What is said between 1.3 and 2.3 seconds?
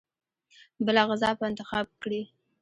به انتخاب کړي.